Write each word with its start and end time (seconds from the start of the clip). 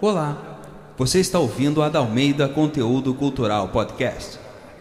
Olá, 0.00 0.60
você 0.96 1.20
está 1.20 1.38
ouvindo 1.38 1.82
a 1.82 1.88
Dalmeida 1.88 2.48
Conteúdo 2.48 3.14
Cultural 3.14 3.68
Podcast. 3.68 4.38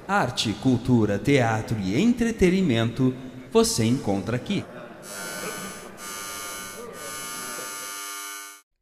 Arte, 0.08 0.54
cultura, 0.62 1.20
teatro 1.20 1.78
e 1.80 2.00
entretenimento 2.00 3.14
você 3.52 3.84
encontra 3.84 4.38
aqui. 4.38 4.64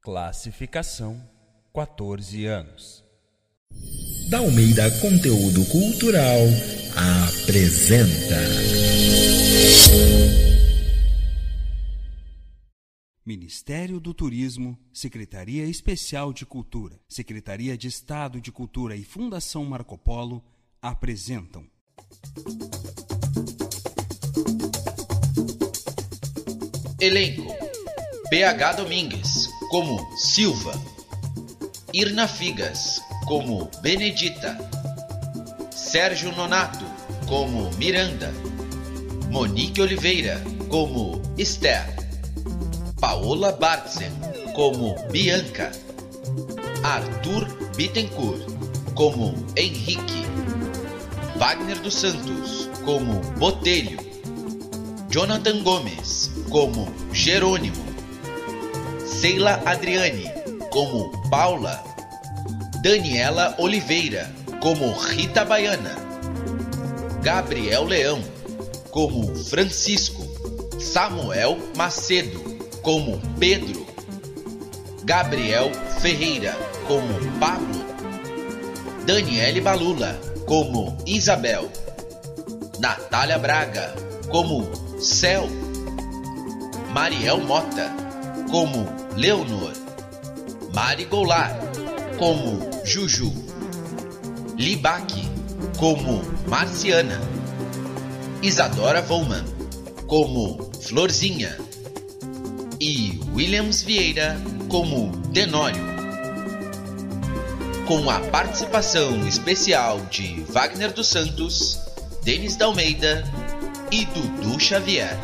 Classificação 0.02 1.20
14 1.74 2.46
anos. 2.46 3.04
Dalmeida 4.30 4.92
Conteúdo 5.02 5.66
Cultural 5.66 6.40
apresenta. 7.28 8.36
Ministério 13.26 14.00
do 14.00 14.14
Turismo, 14.14 14.78
Secretaria 14.94 15.66
Especial 15.66 16.32
de 16.32 16.46
Cultura, 16.46 17.02
Secretaria 17.10 17.76
de 17.76 17.88
Estado 17.88 18.40
de 18.40 18.52
Cultura 18.52 18.96
e 18.96 19.04
Fundação 19.04 19.66
Marco 19.66 19.98
Polo 19.98 20.44
apresentam. 20.80 21.66
Elenco: 27.02 27.48
PH 28.30 28.74
Domingues 28.74 29.50
como 29.72 30.00
Silva, 30.18 30.74
Irna 31.92 32.28
Figas 32.28 33.02
como 33.26 33.72
Benedita, 33.82 34.56
Sérgio 35.72 36.32
Nonato 36.32 36.86
como 37.28 37.72
Miranda, 37.78 38.32
Monique 39.32 39.82
Oliveira 39.82 40.40
como 40.70 41.20
Esther, 41.40 41.95
Paola 43.06 43.52
Bartzen 43.52 44.12
como 44.56 44.96
Bianca, 45.12 45.72
Arthur 46.84 47.46
Bittencourt 47.78 48.42
como 48.96 49.32
Henrique, 49.56 50.26
Wagner 51.38 51.80
dos 51.84 51.94
Santos 51.94 52.68
como 52.84 53.22
Botelho, 53.38 54.00
Jonathan 55.12 55.62
Gomes 55.64 56.32
como 56.50 56.92
Jerônimo, 57.14 57.86
Sheila 59.22 59.62
Adriane 59.68 60.34
como 60.72 61.12
Paula, 61.30 61.84
Daniela 62.82 63.54
Oliveira 63.60 64.34
como 64.60 64.92
Rita 64.94 65.44
Baiana, 65.44 65.96
Gabriel 67.22 67.86
Leão 67.86 68.20
como 68.90 69.36
Francisco, 69.36 70.26
Samuel 70.80 71.60
Macedo 71.78 72.55
como 72.86 73.20
Pedro, 73.40 73.84
Gabriel 75.06 75.72
Ferreira 76.02 76.56
como 76.88 77.08
Pablo, 77.40 77.84
Daniele 79.08 79.60
Balula 79.60 80.16
como 80.46 80.96
Isabel, 81.04 81.68
Natália 82.80 83.40
Braga 83.40 83.92
como 84.30 84.70
Céu, 85.00 85.48
Mariel 86.94 87.42
Mota 87.42 87.92
como 88.52 88.88
Leonor, 89.16 89.74
Mari 90.76 91.06
Goulart 91.06 91.56
como 92.20 92.70
Juju, 92.86 93.34
Libaque 94.58 95.24
como 95.80 96.22
Marciana, 96.48 97.20
Isadora 98.44 99.02
Volman 99.02 99.44
como 100.06 100.70
Florzinha 100.82 101.65
e 102.88 103.20
Williams 103.34 103.82
Vieira 103.82 104.40
como 104.70 105.12
Tenório. 105.34 105.84
Com 107.88 108.08
a 108.12 108.20
participação 108.20 109.28
especial 109.28 110.00
de 110.12 110.42
Wagner 110.44 110.94
dos 110.94 111.08
Santos, 111.08 111.82
Denis 112.24 112.56
da 112.56 112.66
Almeida 112.66 113.24
e 113.92 114.06
Dudu 114.06 114.60
Xavier. 114.60 115.18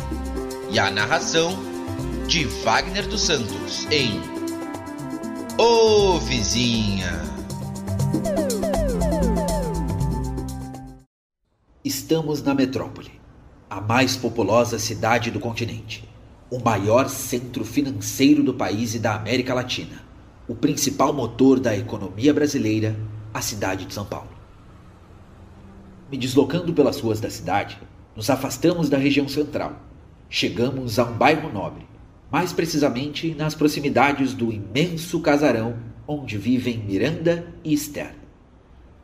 E 0.71 0.79
a 0.79 0.89
narração 0.89 1.55
de 2.27 2.45
Wagner 2.45 3.07
dos 3.07 3.21
Santos 3.21 3.85
em 3.91 4.19
Ô 5.55 6.17
Vizinha. 6.17 7.21
Estamos 11.85 12.41
na 12.41 12.55
metrópole, 12.55 13.11
a 13.69 13.79
mais 13.79 14.15
populosa 14.15 14.79
cidade 14.79 15.29
do 15.29 15.39
continente, 15.39 16.09
o 16.51 16.59
maior 16.59 17.07
centro 17.07 17.63
financeiro 17.63 18.43
do 18.43 18.53
país 18.53 18.93
e 18.93 18.99
da 18.99 19.15
América 19.15 19.53
Latina, 19.53 20.03
o 20.49 20.53
principal 20.53 21.13
motor 21.13 21.57
da 21.61 21.77
economia 21.77 22.33
brasileira, 22.33 22.93
a 23.33 23.41
cidade 23.41 23.85
de 23.85 23.93
São 23.93 24.03
Paulo. 24.03 24.27
Me 26.11 26.17
deslocando 26.17 26.73
pelas 26.73 26.99
ruas 26.99 27.21
da 27.21 27.29
cidade, 27.29 27.79
nos 28.13 28.29
afastamos 28.29 28.89
da 28.89 28.97
região 28.97 29.29
central. 29.29 29.81
Chegamos 30.29 30.99
a 30.99 31.05
um 31.05 31.13
bairro 31.13 31.53
nobre, 31.53 31.87
mais 32.29 32.51
precisamente 32.51 33.33
nas 33.33 33.55
proximidades 33.55 34.33
do 34.33 34.51
imenso 34.51 35.21
casarão 35.21 35.77
onde 36.05 36.37
vivem 36.37 36.79
Miranda 36.79 37.47
e 37.63 37.73
Esther. 37.73 38.13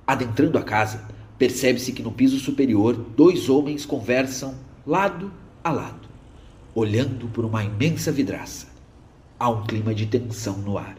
Adentrando 0.05 0.57
a 0.57 0.63
casa, 0.63 1.07
percebe-se 1.37 1.93
que 1.93 2.03
no 2.03 2.11
piso 2.11 2.39
superior 2.39 2.93
dois 3.15 3.47
homens 3.47 3.85
conversam 3.85 4.53
lado 4.85 5.31
a 5.63 5.71
lado, 5.71 6.06
olhando 6.77 7.27
por 7.29 7.43
uma 7.43 7.63
imensa 7.63 8.11
vidraça. 8.11 8.67
Há 9.39 9.49
um 9.49 9.65
clima 9.65 9.95
de 9.95 10.05
tensão 10.05 10.59
no 10.59 10.77
ar. 10.77 10.95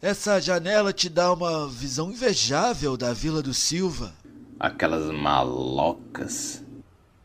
Essa 0.00 0.40
janela 0.40 0.90
te 0.90 1.10
dá 1.10 1.34
uma 1.34 1.68
visão 1.68 2.10
invejável 2.10 2.96
da 2.96 3.12
Vila 3.12 3.42
do 3.42 3.52
Silva. 3.52 4.14
Aquelas 4.58 5.14
malocas. 5.14 6.64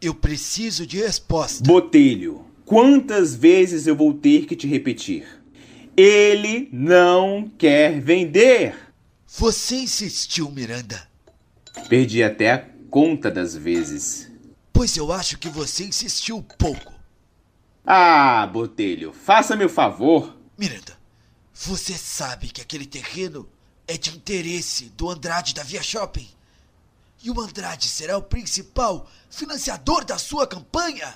Eu 0.01 0.13
preciso 0.13 0.85
de 0.85 0.97
resposta. 0.97 1.63
Botelho, 1.65 2.45
quantas 2.65 3.33
vezes 3.33 3.87
eu 3.87 3.95
vou 3.95 4.13
ter 4.13 4.45
que 4.45 4.55
te 4.55 4.67
repetir? 4.67 5.25
Ele 5.95 6.67
não 6.73 7.49
quer 7.57 8.01
vender. 8.01 8.75
Você 9.27 9.77
insistiu, 9.77 10.51
Miranda. 10.51 11.07
Perdi 11.87 12.21
até 12.21 12.51
a 12.51 12.65
conta 12.89 13.31
das 13.31 13.55
vezes. 13.55 14.30
Pois 14.73 14.95
eu 14.97 15.11
acho 15.11 15.37
que 15.37 15.49
você 15.49 15.83
insistiu 15.85 16.43
pouco. 16.57 16.93
Ah, 17.85 18.47
Botelho, 18.47 19.13
faça-me 19.13 19.65
o 19.65 19.69
favor. 19.69 20.35
Miranda, 20.57 20.97
você 21.53 21.97
sabe 21.97 22.47
que 22.47 22.61
aquele 22.61 22.85
terreno 22.85 23.47
é 23.87 23.97
de 23.97 24.09
interesse 24.11 24.85
do 24.89 25.09
Andrade 25.09 25.53
da 25.53 25.63
Via 25.63 25.81
Shopping. 25.81 26.27
E 27.23 27.29
o 27.29 27.39
Andrade 27.39 27.87
será 27.87 28.17
o 28.17 28.23
principal 28.23 29.07
financiador 29.29 30.03
da 30.05 30.17
sua 30.17 30.47
campanha. 30.47 31.13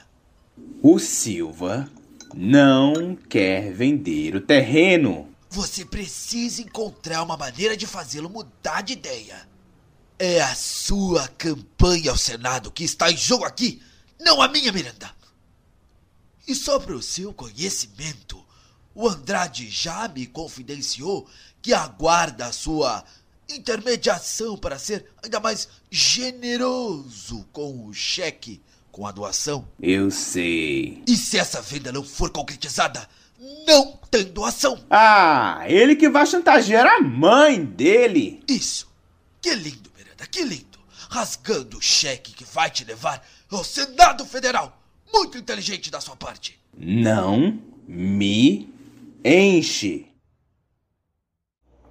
O 0.81 0.99
Silva 0.99 1.89
não 2.33 3.15
quer 3.15 3.71
vender 3.73 4.35
o 4.35 4.41
terreno. 4.41 5.29
Você 5.49 5.85
precisa 5.85 6.61
encontrar 6.61 7.23
uma 7.23 7.37
maneira 7.37 7.77
de 7.77 7.87
fazê-lo 7.87 8.29
mudar 8.29 8.81
de 8.81 8.93
ideia. 8.93 9.47
É 10.17 10.41
a 10.41 10.55
sua 10.55 11.27
campanha 11.27 12.11
ao 12.11 12.17
Senado 12.17 12.71
que 12.71 12.83
está 12.83 13.11
em 13.11 13.17
jogo 13.17 13.43
aqui, 13.43 13.81
não 14.19 14.41
a 14.41 14.47
minha, 14.47 14.71
Miranda. 14.71 15.11
E 16.47 16.55
só 16.55 16.79
para 16.79 16.95
o 16.95 17.01
seu 17.01 17.33
conhecimento, 17.33 18.43
o 18.93 19.09
Andrade 19.09 19.69
já 19.69 20.07
me 20.07 20.25
confidenciou 20.25 21.27
que 21.61 21.73
aguarda 21.73 22.45
a 22.45 22.53
sua 22.53 23.03
intermediação 23.49 24.57
para 24.57 24.79
ser 24.79 25.05
ainda 25.21 25.39
mais 25.39 25.67
generoso 25.89 27.45
com 27.51 27.87
o 27.87 27.93
cheque, 27.93 28.61
com 28.91 29.05
a 29.05 29.11
doação. 29.11 29.67
Eu 29.81 30.09
sei. 30.09 31.03
E 31.07 31.17
se 31.17 31.37
essa 31.37 31.61
venda 31.61 31.91
não 31.91 32.03
for 32.03 32.29
concretizada, 32.29 33.07
não 33.67 33.99
tem 34.09 34.23
doação. 34.25 34.83
Ah, 34.89 35.63
ele 35.67 35.95
que 35.95 36.09
vai 36.09 36.25
chantagear 36.25 36.85
a 36.85 37.01
mãe 37.01 37.63
dele. 37.63 38.41
Isso. 38.47 38.87
Que 39.41 39.53
lindo, 39.53 39.91
Que 40.31 40.43
lindo. 40.43 40.79
Rasgando 41.09 41.77
o 41.77 41.81
cheque 41.81 42.33
que 42.33 42.43
vai 42.45 42.69
te 42.69 42.83
levar 42.83 43.25
ao 43.49 43.63
Senado 43.63 44.25
Federal. 44.25 44.81
Muito 45.13 45.37
inteligente 45.37 45.91
da 45.91 45.99
sua 45.99 46.15
parte. 46.15 46.59
Não 46.77 47.59
me 47.87 48.69
enche. 49.23 50.07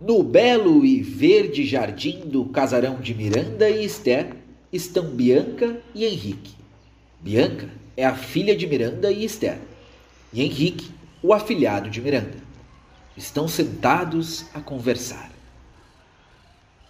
No 0.00 0.23
belo 0.23 0.85
e 0.85 1.03
verde 1.03 1.65
jardim 1.65 2.21
do 2.21 2.44
casarão 2.47 3.00
de 3.00 3.15
Miranda 3.15 3.71
e 3.71 3.85
Esther 3.85 4.37
estão 4.73 5.06
Bianca 5.15 5.81
e 5.94 6.05
Henrique. 6.05 6.55
Bianca 7.21 7.71
é 7.97 8.05
a 8.05 8.15
filha 8.15 8.56
de 8.56 8.67
Miranda 8.67 9.11
e 9.11 9.25
Esther, 9.25 9.59
e 10.32 10.43
Henrique, 10.43 10.91
o 11.23 11.32
afilhado 11.32 11.88
de 11.88 12.00
Miranda. 12.00 12.37
Estão 13.17 13.49
sentados 13.49 14.47
a 14.53 14.61
conversar. 14.61 15.31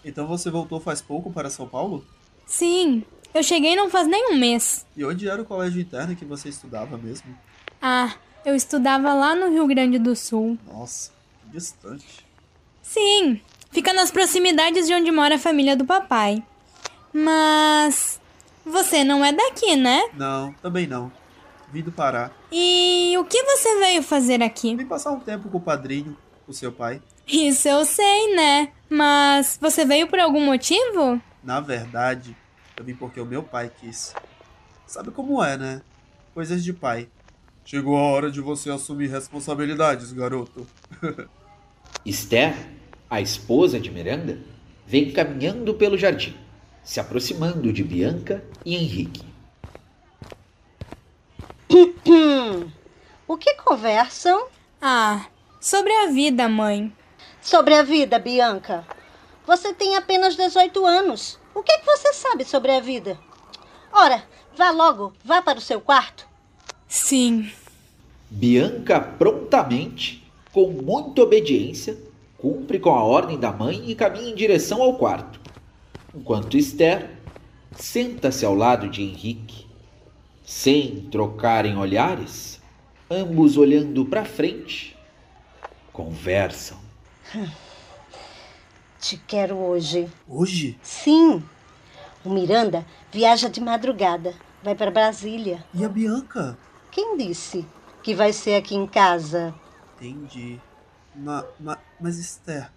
Então 0.04 0.26
você 0.26 0.50
voltou 0.50 0.80
faz 0.80 1.00
pouco 1.00 1.32
para 1.32 1.48
São 1.50 1.66
Paulo? 1.66 2.04
Sim, 2.46 3.04
eu 3.32 3.42
cheguei 3.42 3.74
não 3.74 3.90
faz 3.90 4.06
nem 4.06 4.32
um 4.32 4.36
mês. 4.36 4.86
E 4.96 5.04
onde 5.04 5.28
era 5.28 5.40
o 5.40 5.44
colégio 5.44 5.80
interno 5.80 6.14
que 6.14 6.24
você 6.24 6.48
estudava 6.48 6.96
mesmo? 6.98 7.36
Ah, 7.80 8.14
eu 8.44 8.54
estudava 8.54 9.14
lá 9.14 9.34
no 9.34 9.50
Rio 9.50 9.66
Grande 9.66 9.98
do 9.98 10.14
Sul. 10.14 10.58
Nossa, 10.66 11.10
que 11.42 11.50
distante. 11.50 12.26
Sim, 12.82 13.40
fica 13.70 13.92
nas 13.92 14.10
proximidades 14.10 14.86
de 14.86 14.94
onde 14.94 15.10
mora 15.10 15.36
a 15.36 15.38
família 15.38 15.76
do 15.76 15.84
papai. 15.84 16.42
Mas 17.12 18.20
você 18.64 19.04
não 19.04 19.24
é 19.24 19.32
daqui, 19.32 19.76
né? 19.76 20.10
Não, 20.14 20.52
também 20.54 20.86
não. 20.86 21.10
Vim 21.72 21.82
do 21.82 21.90
Pará. 21.90 22.30
E 22.52 23.14
o 23.18 23.24
que 23.24 23.42
você 23.42 23.78
veio 23.80 24.02
fazer 24.02 24.42
aqui? 24.42 24.76
Vim 24.76 24.86
passar 24.86 25.10
um 25.10 25.18
tempo 25.18 25.48
com 25.48 25.58
o 25.58 25.60
padrinho, 25.60 26.16
o 26.46 26.52
seu 26.52 26.70
pai. 26.70 27.02
Isso 27.26 27.68
eu 27.68 27.84
sei, 27.84 28.36
né? 28.36 28.70
Mas 28.94 29.58
você 29.60 29.84
veio 29.84 30.06
por 30.06 30.20
algum 30.20 30.44
motivo? 30.44 31.20
Na 31.42 31.58
verdade, 31.58 32.36
eu 32.76 32.84
vim 32.84 32.94
porque 32.94 33.20
o 33.20 33.26
meu 33.26 33.42
pai 33.42 33.68
quis. 33.80 34.14
Sabe 34.86 35.10
como 35.10 35.42
é, 35.42 35.56
né? 35.56 35.82
Coisas 36.32 36.62
de 36.62 36.72
pai. 36.72 37.08
Chegou 37.64 37.96
a 37.96 38.02
hora 38.02 38.30
de 38.30 38.40
você 38.40 38.70
assumir 38.70 39.10
responsabilidades, 39.10 40.12
garoto. 40.12 40.64
Esther, 42.06 42.54
a 43.10 43.20
esposa 43.20 43.80
de 43.80 43.90
Miranda, 43.90 44.38
vem 44.86 45.10
caminhando 45.10 45.74
pelo 45.74 45.98
jardim, 45.98 46.36
se 46.84 47.00
aproximando 47.00 47.72
de 47.72 47.82
Bianca 47.82 48.44
e 48.64 48.76
Henrique. 48.76 49.24
O 53.26 53.36
que 53.36 53.54
conversam? 53.54 54.46
Ah, 54.80 55.26
sobre 55.60 55.92
a 55.92 56.12
vida, 56.12 56.48
mãe. 56.48 56.92
Sobre 57.44 57.74
a 57.74 57.82
vida, 57.82 58.18
Bianca. 58.18 58.86
Você 59.46 59.74
tem 59.74 59.96
apenas 59.96 60.34
18 60.34 60.86
anos. 60.86 61.38
O 61.54 61.62
que, 61.62 61.72
é 61.72 61.78
que 61.78 61.84
você 61.84 62.14
sabe 62.14 62.42
sobre 62.42 62.72
a 62.72 62.80
vida? 62.80 63.18
Ora, 63.92 64.24
vá 64.56 64.70
logo, 64.70 65.12
vá 65.22 65.42
para 65.42 65.58
o 65.58 65.60
seu 65.60 65.78
quarto. 65.78 66.26
Sim. 66.88 67.52
Bianca 68.30 68.98
prontamente, 68.98 70.26
com 70.54 70.70
muita 70.70 71.20
obediência, 71.20 71.98
cumpre 72.38 72.78
com 72.78 72.94
a 72.94 73.04
ordem 73.04 73.38
da 73.38 73.52
mãe 73.52 73.90
e 73.90 73.94
caminha 73.94 74.30
em 74.30 74.34
direção 74.34 74.80
ao 74.80 74.96
quarto. 74.96 75.38
Enquanto 76.14 76.56
Esther 76.56 77.10
senta-se 77.76 78.46
ao 78.46 78.54
lado 78.54 78.88
de 78.88 79.02
Henrique, 79.02 79.66
sem 80.46 81.10
trocarem 81.12 81.76
olhares, 81.76 82.58
ambos 83.10 83.58
olhando 83.58 84.06
para 84.06 84.24
frente, 84.24 84.96
conversam. 85.92 86.83
Te 89.00 89.16
quero 89.18 89.56
hoje. 89.56 90.10
Hoje? 90.28 90.78
Sim. 90.82 91.42
O 92.24 92.30
Miranda 92.30 92.86
viaja 93.12 93.48
de 93.48 93.60
madrugada. 93.60 94.34
Vai 94.62 94.74
para 94.74 94.90
Brasília. 94.90 95.64
E 95.74 95.84
a 95.84 95.88
Bianca? 95.88 96.56
Quem 96.90 97.16
disse 97.16 97.66
que 98.02 98.14
vai 98.14 98.32
ser 98.32 98.54
aqui 98.54 98.74
em 98.74 98.86
casa? 98.86 99.54
Entendi. 99.96 100.60
Ma, 101.14 101.44
ma, 101.60 101.78
mas 102.00 102.18
Esther, 102.18 102.70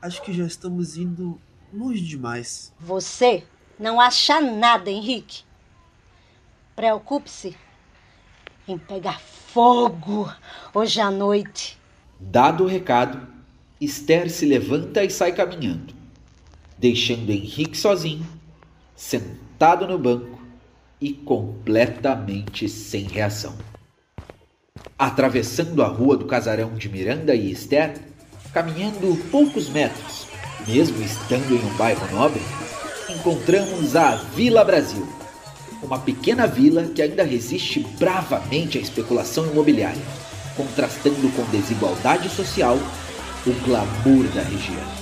acho 0.00 0.22
que 0.22 0.32
já 0.32 0.44
estamos 0.44 0.96
indo 0.96 1.40
longe 1.72 2.00
demais. 2.00 2.72
Você 2.80 3.44
não 3.78 4.00
acha 4.00 4.40
nada, 4.40 4.90
Henrique. 4.90 5.44
Preocupe-se 6.74 7.56
em 8.66 8.78
pegar 8.78 9.20
fogo 9.20 10.32
hoje 10.72 11.00
à 11.00 11.10
noite. 11.10 11.78
Dado 12.18 12.64
o 12.64 12.66
recado, 12.66 13.26
Esther 13.80 14.28
se 14.28 14.44
levanta 14.44 15.02
e 15.02 15.08
sai 15.08 15.32
caminhando, 15.32 15.94
deixando 16.76 17.30
Henrique 17.30 17.78
sozinho, 17.78 18.26
sentado 18.94 19.88
no 19.88 19.98
banco 19.98 20.38
e 21.00 21.14
completamente 21.14 22.68
sem 22.68 23.04
reação. 23.04 23.56
Atravessando 24.98 25.82
a 25.82 25.86
rua 25.86 26.14
do 26.14 26.26
casarão 26.26 26.74
de 26.74 26.90
Miranda 26.90 27.34
e 27.34 27.50
Esther, 27.50 27.94
caminhando 28.52 29.16
poucos 29.30 29.70
metros, 29.70 30.26
mesmo 30.68 31.02
estando 31.02 31.54
em 31.54 31.64
um 31.64 31.76
bairro 31.78 32.06
nobre, 32.14 32.42
encontramos 33.08 33.96
a 33.96 34.16
Vila 34.16 34.62
Brasil, 34.62 35.08
uma 35.82 35.98
pequena 35.98 36.46
vila 36.46 36.84
que 36.84 37.00
ainda 37.00 37.22
resiste 37.22 37.80
bravamente 37.98 38.76
à 38.76 38.80
especulação 38.82 39.46
imobiliária, 39.50 40.02
contrastando 40.54 41.34
com 41.34 41.44
desigualdade 41.44 42.28
social 42.28 42.78
o 43.46 43.52
glamour 43.64 44.24
da 44.34 44.42
região. 44.42 45.00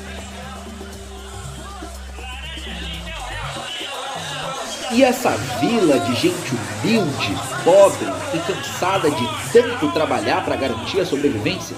E 4.90 5.04
essa 5.04 5.30
vila 5.60 5.98
de 6.00 6.14
gente 6.14 6.54
humilde, 6.82 7.34
pobre 7.62 8.06
e 8.34 8.38
cansada 8.46 9.10
de 9.10 9.52
tanto 9.52 9.92
trabalhar 9.92 10.44
para 10.44 10.56
garantir 10.56 11.00
a 11.00 11.06
sobrevivência 11.06 11.76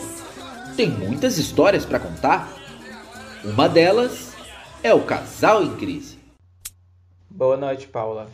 tem 0.76 0.88
muitas 0.88 1.36
histórias 1.36 1.84
para 1.84 1.98
contar. 2.00 2.48
Uma 3.44 3.68
delas 3.68 4.32
é 4.82 4.94
o 4.94 5.04
casal 5.04 5.62
em 5.62 5.76
crise. 5.76 6.18
Boa 7.28 7.54
noite, 7.56 7.86
Paula. 7.86 8.30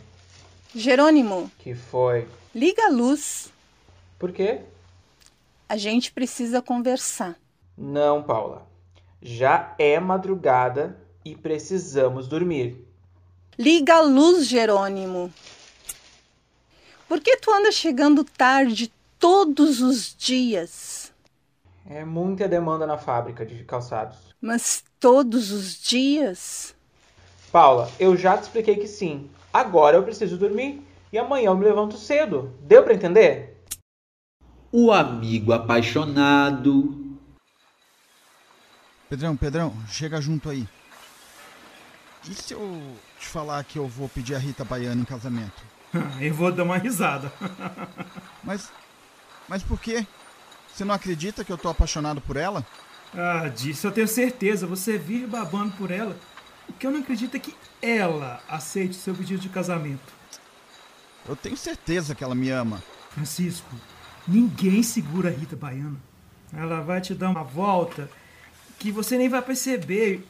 Jerônimo, 0.73 1.51
Que 1.59 1.75
foi? 1.75 2.25
liga 2.55 2.85
a 2.85 2.89
luz. 2.89 3.49
Por 4.17 4.31
quê? 4.31 4.59
A 5.67 5.75
gente 5.75 6.11
precisa 6.11 6.61
conversar. 6.61 7.35
Não, 7.77 8.23
Paula. 8.23 8.67
Já 9.21 9.75
é 9.77 9.99
madrugada 9.99 10.97
e 11.23 11.35
precisamos 11.35 12.27
dormir. 12.27 12.87
Liga 13.57 13.95
a 13.95 14.01
luz, 14.01 14.47
Jerônimo. 14.47 15.31
Por 17.07 17.21
que 17.21 17.37
tu 17.37 17.51
anda 17.51 17.71
chegando 17.71 18.23
tarde 18.23 18.91
todos 19.19 19.81
os 19.81 20.15
dias? 20.15 21.11
É 21.89 22.03
muita 22.03 22.47
demanda 22.47 22.85
na 22.85 22.97
fábrica 22.97 23.45
de 23.45 23.63
calçados. 23.63 24.17
Mas 24.41 24.83
todos 24.99 25.51
os 25.51 25.81
dias? 25.81 26.75
Paula, 27.51 27.89
eu 27.99 28.17
já 28.17 28.37
te 28.37 28.43
expliquei 28.43 28.75
que 28.75 28.87
sim. 28.87 29.29
Agora 29.53 29.97
eu 29.97 30.03
preciso 30.03 30.37
dormir 30.37 30.85
e 31.11 31.17
amanhã 31.17 31.47
eu 31.47 31.57
me 31.57 31.63
levanto 31.63 31.97
cedo. 31.97 32.53
Deu 32.61 32.83
para 32.83 32.93
entender? 32.93 33.63
O 34.71 34.91
amigo 34.91 35.53
apaixonado, 35.53 37.06
Pedrão, 39.09 39.37
Pedrão, 39.37 39.73
chega 39.87 40.19
junto 40.19 40.49
aí. 40.49 40.67
E 42.29 42.33
se 42.33 42.53
eu 42.53 42.97
te 43.17 43.25
falar 43.25 43.63
que 43.63 43.79
eu 43.79 43.87
vou 43.87 44.09
pedir 44.09 44.35
a 44.35 44.37
Rita 44.37 44.65
Baiana 44.65 45.01
em 45.01 45.05
casamento? 45.05 45.63
Eu 46.19 46.33
vou 46.33 46.51
dar 46.51 46.63
uma 46.63 46.77
risada. 46.77 47.31
Mas. 48.43 48.69
Mas 49.47 49.63
por 49.63 49.79
quê? 49.79 50.05
Você 50.67 50.83
não 50.83 50.93
acredita 50.93 51.45
que 51.45 51.51
eu 51.51 51.57
tô 51.57 51.69
apaixonado 51.69 52.19
por 52.19 52.35
ela? 52.35 52.65
Ah, 53.15 53.47
disso 53.47 53.87
eu 53.87 53.91
tenho 53.91 54.07
certeza. 54.07 54.67
Você 54.67 54.97
vive 54.97 55.25
babando 55.25 55.71
por 55.77 55.89
ela. 55.89 56.15
O 56.67 56.73
que 56.73 56.85
eu 56.85 56.91
não 56.91 56.99
acredito 56.99 57.35
é 57.35 57.39
que 57.39 57.55
ela 57.81 58.41
aceite 58.47 58.95
seu 58.95 59.15
pedido 59.15 59.39
de 59.41 59.49
casamento. 59.49 60.13
Eu 61.27 61.35
tenho 61.35 61.55
certeza 61.55 62.13
que 62.13 62.23
ela 62.23 62.35
me 62.35 62.49
ama. 62.49 62.83
Francisco, 63.11 63.73
ninguém 64.27 64.83
segura 64.83 65.29
a 65.29 65.31
Rita 65.31 65.55
Baiana. 65.55 65.97
Ela 66.53 66.81
vai 66.81 66.99
te 66.99 67.15
dar 67.15 67.29
uma 67.29 67.43
volta 67.43 68.09
que 68.79 68.91
você 68.91 69.17
nem 69.17 69.29
vai 69.29 69.41
perceber. 69.41 70.25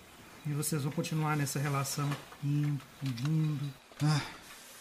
E 0.46 0.54
vocês 0.54 0.84
vão 0.84 0.92
continuar 0.92 1.36
nessa 1.36 1.60
relação, 1.60 2.10
indo 2.44 2.82
e 3.04 3.10
vindo. 3.10 3.74
Ah, 4.04 4.22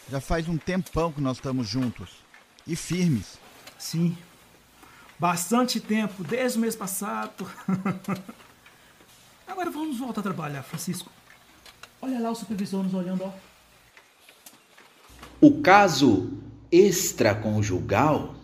já 0.09 0.21
faz 0.21 0.47
um 0.47 0.57
tempão 0.57 1.11
que 1.11 1.19
nós 1.19 1.37
estamos 1.37 1.67
juntos. 1.67 2.23
E 2.65 2.75
firmes. 2.75 3.37
Sim. 3.77 4.17
Bastante 5.19 5.79
tempo, 5.79 6.23
desde 6.23 6.57
o 6.57 6.61
mês 6.61 6.75
passado. 6.75 7.49
Agora 9.47 9.69
vamos 9.69 9.97
voltar 9.97 10.21
a 10.21 10.23
trabalhar, 10.23 10.63
Francisco. 10.63 11.11
Olha 12.01 12.19
lá 12.19 12.31
o 12.31 12.35
supervisor 12.35 12.83
nos 12.83 12.93
olhando, 12.93 13.23
ó. 13.23 13.31
o 15.41 15.61
caso 15.61 16.31
extraconjugal, 16.71 18.35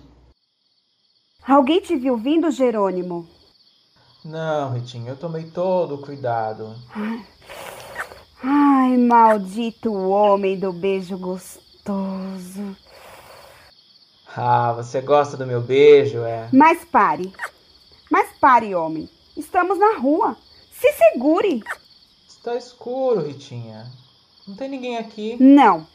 Alguém 1.45 1.81
te 1.81 1.95
viu 1.97 2.15
vindo, 2.15 2.49
Jerônimo? 2.49 3.27
Não, 4.25 4.71
Ritinho, 4.71 5.09
eu 5.09 5.17
tomei 5.17 5.43
todo 5.43 5.95
o 5.95 5.97
cuidado. 5.97 6.75
Ai, 8.41 8.97
maldito 8.97 9.93
homem 9.93 10.57
do 10.57 10.71
beijo 10.71 11.17
gostoso. 11.17 12.77
Ah, 14.35 14.71
você 14.73 15.01
gosta 15.01 15.35
do 15.35 15.45
meu 15.45 15.61
beijo, 15.61 16.19
é? 16.19 16.47
Mas 16.53 16.85
pare. 16.85 17.33
Mas 18.09 18.29
pare, 18.39 18.73
homem. 18.73 19.09
Estamos 19.35 19.77
na 19.77 19.97
rua. 19.97 20.37
Se 20.71 20.91
segure. 20.93 21.61
Está 22.27 22.55
escuro, 22.55 23.27
Ritinha. 23.27 23.91
Não 24.47 24.55
tem 24.55 24.69
ninguém 24.69 24.97
aqui. 24.97 25.35
Não. 25.39 25.85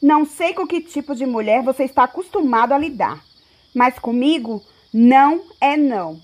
Não 0.00 0.24
sei 0.24 0.54
com 0.54 0.66
que 0.66 0.80
tipo 0.80 1.14
de 1.14 1.26
mulher 1.26 1.62
você 1.62 1.84
está 1.84 2.04
acostumado 2.04 2.72
a 2.72 2.78
lidar. 2.78 3.22
Mas 3.74 3.98
comigo, 3.98 4.62
não 4.92 5.42
é 5.60 5.76
não. 5.76 6.20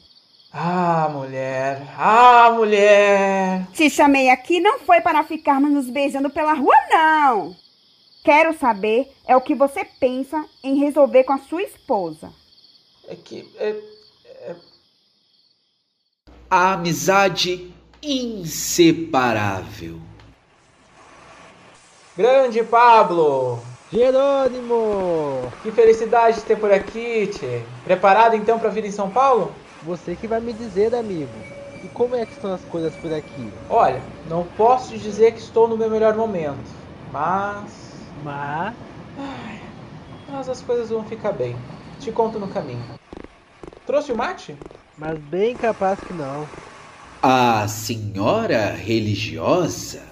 Ah, 0.56 1.08
mulher. 1.10 1.82
Ah, 1.98 2.52
mulher. 2.54 3.66
Te 3.72 3.90
chamei 3.90 4.30
aqui 4.30 4.60
não 4.60 4.78
foi 4.78 5.00
para 5.00 5.24
ficarmos 5.24 5.72
nos 5.72 5.90
beijando 5.90 6.30
pela 6.30 6.52
rua, 6.52 6.76
não. 6.88 7.56
Quero 8.22 8.56
saber 8.56 9.12
é 9.26 9.34
o 9.34 9.40
que 9.40 9.52
você 9.52 9.84
pensa 9.84 10.44
em 10.62 10.76
resolver 10.76 11.24
com 11.24 11.32
a 11.32 11.38
sua 11.38 11.60
esposa. 11.60 12.32
É 13.08 13.16
que. 13.16 13.52
É, 13.58 13.76
é... 14.42 14.56
A 16.48 16.74
amizade 16.74 17.74
inseparável. 18.00 19.98
Grande 22.16 22.62
Pablo! 22.62 23.60
Jerônimo! 23.92 25.52
Que 25.64 25.72
felicidade 25.72 26.36
de 26.36 26.44
ter 26.44 26.56
por 26.56 26.72
aqui, 26.72 27.26
tchê. 27.26 27.62
Preparado 27.82 28.36
então 28.36 28.56
para 28.56 28.68
vir 28.68 28.84
em 28.84 28.92
São 28.92 29.10
Paulo? 29.10 29.52
Você 29.84 30.16
que 30.16 30.26
vai 30.26 30.40
me 30.40 30.52
dizer, 30.52 30.94
amigo. 30.94 31.30
E 31.82 31.88
como 31.88 32.16
é 32.16 32.24
que 32.24 32.32
estão 32.32 32.54
as 32.54 32.62
coisas 32.62 32.94
por 32.96 33.12
aqui? 33.12 33.52
Olha, 33.68 34.00
não 34.28 34.44
posso 34.56 34.90
te 34.90 34.98
dizer 34.98 35.32
que 35.32 35.38
estou 35.38 35.68
no 35.68 35.76
meu 35.76 35.90
melhor 35.90 36.16
momento, 36.16 36.70
mas. 37.12 37.70
Mas. 38.22 38.74
Ai, 39.18 39.60
mas 40.30 40.48
as 40.48 40.62
coisas 40.62 40.88
vão 40.88 41.04
ficar 41.04 41.32
bem. 41.32 41.54
Te 42.00 42.10
conto 42.10 42.38
no 42.38 42.48
caminho. 42.48 42.82
Trouxe 43.86 44.12
o 44.12 44.16
mate? 44.16 44.56
Mas 44.96 45.18
bem 45.18 45.54
capaz 45.54 46.00
que 46.00 46.14
não. 46.14 46.48
A 47.22 47.68
senhora 47.68 48.70
religiosa? 48.70 50.02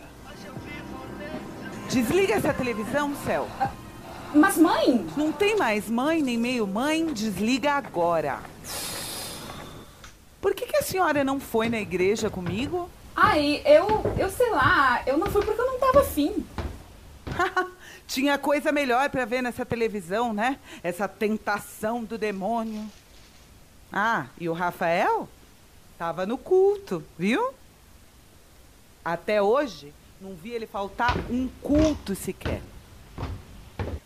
Desliga 1.88 2.34
essa 2.34 2.52
televisão, 2.52 3.14
Céu. 3.24 3.46
Mas 4.34 4.58
mãe? 4.58 5.06
Não 5.16 5.32
tem 5.32 5.56
mais 5.56 5.88
mãe 5.88 6.22
nem 6.22 6.36
meio 6.36 6.66
mãe, 6.66 7.06
desliga 7.06 7.72
agora. 7.72 8.51
Por 10.42 10.56
que, 10.56 10.66
que 10.66 10.76
a 10.76 10.82
senhora 10.82 11.22
não 11.22 11.38
foi 11.38 11.68
na 11.68 11.80
igreja 11.80 12.28
comigo? 12.28 12.90
Ai, 13.14 13.62
eu, 13.64 14.02
eu 14.18 14.28
sei 14.28 14.50
lá, 14.50 15.00
eu 15.06 15.16
não 15.16 15.28
fui 15.30 15.40
porque 15.44 15.60
eu 15.60 15.66
não 15.66 15.78
tava 15.78 16.00
afim. 16.00 16.44
Tinha 18.08 18.36
coisa 18.36 18.72
melhor 18.72 19.08
para 19.08 19.24
ver 19.24 19.40
nessa 19.40 19.64
televisão, 19.64 20.32
né? 20.32 20.58
Essa 20.82 21.06
tentação 21.06 22.02
do 22.02 22.18
demônio. 22.18 22.90
Ah, 23.92 24.26
e 24.36 24.48
o 24.48 24.52
Rafael? 24.52 25.28
Tava 25.96 26.26
no 26.26 26.36
culto, 26.36 27.04
viu? 27.16 27.54
Até 29.04 29.40
hoje, 29.40 29.94
não 30.20 30.34
vi 30.34 30.50
ele 30.50 30.66
faltar 30.66 31.16
um 31.30 31.48
culto 31.62 32.16
sequer. 32.16 32.60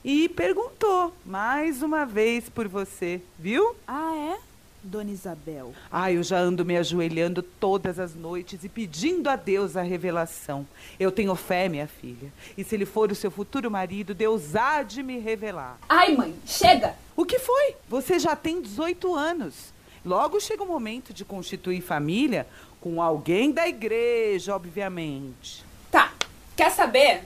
E 0.05 0.29
perguntou 0.29 1.17
mais 1.25 1.83
uma 1.83 2.05
vez 2.05 2.51
por 2.51 2.69
você, 2.69 3.23
viu? 3.39 3.75
Ah, 3.89 4.15
é? 4.15 4.46
Dona 4.87 5.11
Isabel. 5.11 5.75
Ah, 5.91 6.11
eu 6.11 6.23
já 6.23 6.39
ando 6.39 6.65
me 6.65 6.77
ajoelhando 6.77 7.43
todas 7.43 7.99
as 7.99 8.15
noites 8.15 8.65
e 8.65 8.69
pedindo 8.69 9.29
a 9.29 9.37
Deus 9.37 9.77
a 9.77 9.83
revelação. 9.83 10.67
Eu 10.99 11.11
tenho 11.11 11.35
fé, 11.35 11.69
minha 11.69 11.87
filha. 11.87 12.33
E 12.57 12.65
se 12.65 12.75
ele 12.75 12.87
for 12.87 13.11
o 13.11 13.15
seu 13.15 13.31
futuro 13.31 13.71
marido, 13.71 14.15
Deus 14.15 14.55
há 14.55 14.83
de 14.83 15.03
me 15.03 15.19
revelar. 15.19 15.79
Ai, 15.89 16.15
mãe, 16.15 16.35
chega! 16.47 16.95
O 17.17 17.25
que 17.25 17.39
foi? 17.39 17.75
Você 17.89 18.19
já 18.19 18.37
tem 18.37 18.63
18 18.63 19.15
anos. 19.15 19.75
Logo 20.05 20.41
chega 20.41 20.63
o 20.63 20.67
momento 20.67 21.13
de 21.13 21.25
constituir 21.25 21.81
família 21.81 22.47
com 22.81 23.03
alguém 23.03 23.51
da 23.51 23.67
igreja, 23.67 24.55
obviamente. 24.55 25.65
Tá, 25.91 26.13
quer 26.55 26.71
saber? 26.71 27.25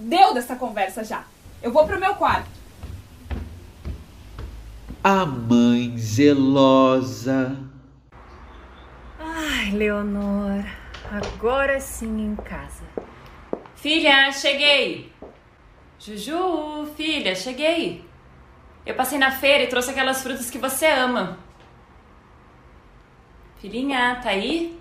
Deu 0.00 0.32
dessa 0.32 0.56
conversa 0.56 1.04
já. 1.04 1.24
Eu 1.62 1.70
vou 1.70 1.86
pro 1.86 2.00
meu 2.00 2.14
quarto. 2.14 2.48
A 5.10 5.24
mãe 5.24 5.96
zelosa. 5.96 7.56
Ai, 9.18 9.70
Leonor, 9.70 10.62
agora 11.10 11.80
sim 11.80 12.26
em 12.26 12.36
casa. 12.36 12.84
Filha, 13.74 14.30
cheguei. 14.32 15.10
Juju, 15.98 16.92
filha, 16.94 17.34
cheguei. 17.34 18.04
Eu 18.84 18.94
passei 18.96 19.18
na 19.18 19.30
feira 19.30 19.64
e 19.64 19.68
trouxe 19.68 19.92
aquelas 19.92 20.22
frutas 20.22 20.50
que 20.50 20.58
você 20.58 20.84
ama. 20.88 21.38
Filhinha, 23.56 24.20
tá 24.22 24.28
aí? 24.28 24.78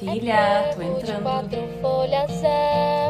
Filha, 0.00 0.72
tô 0.74 0.80
entrando. 0.80 1.22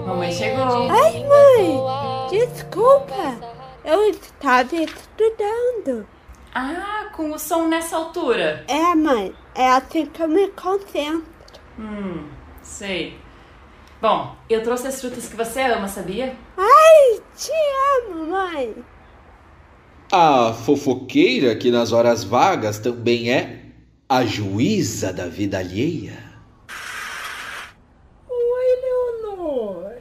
Mamãe 0.04 0.32
chegou. 0.32 0.90
Ai, 0.90 1.24
mãe! 1.24 2.02
Desculpa! 2.28 3.51
Eu 3.84 4.08
estava 4.10 4.76
estudando. 4.76 6.06
Ah, 6.54 7.10
com 7.12 7.32
o 7.32 7.38
som 7.38 7.66
nessa 7.66 7.96
altura. 7.96 8.64
É, 8.68 8.94
mãe. 8.94 9.34
É 9.54 9.70
assim 9.70 10.06
que 10.06 10.22
eu 10.22 10.28
me 10.28 10.48
concentro. 10.48 11.24
Hum, 11.78 12.28
sei. 12.62 13.18
Bom, 14.00 14.36
eu 14.48 14.62
trouxe 14.62 14.86
as 14.86 15.00
frutas 15.00 15.28
que 15.28 15.36
você 15.36 15.62
ama, 15.62 15.88
sabia? 15.88 16.36
Ai, 16.56 17.20
te 17.36 17.50
amo, 18.06 18.26
mãe. 18.26 18.74
A 20.12 20.52
fofoqueira 20.52 21.56
que 21.56 21.70
nas 21.70 21.92
horas 21.92 22.22
vagas 22.22 22.78
também 22.78 23.32
é 23.32 23.62
a 24.08 24.24
juíza 24.24 25.12
da 25.12 25.26
vida 25.26 25.58
alheia. 25.58 26.18
Oi, 28.28 28.80
Leonor. 28.82 29.94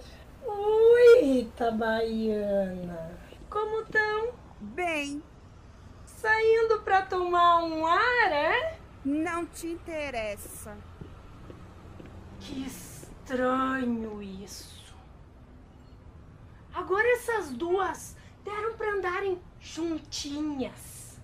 Oi, 0.45 1.23
Rita 1.23 1.71
Baiana. 1.71 3.20
Como 3.51 3.83
tão? 3.83 4.33
Bem. 4.61 5.21
Saindo 6.05 6.79
pra 6.83 7.01
tomar 7.01 7.61
um 7.65 7.85
ar, 7.85 8.31
é? 8.31 8.79
Não 9.03 9.45
te 9.45 9.67
interessa. 9.67 10.77
Que 12.39 12.65
estranho 12.65 14.23
isso. 14.23 14.95
Agora 16.73 17.05
essas 17.09 17.51
duas 17.51 18.15
deram 18.45 18.77
pra 18.77 18.93
andarem 18.93 19.37
juntinhas. 19.59 21.19